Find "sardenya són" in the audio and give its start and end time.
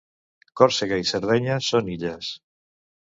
1.11-1.93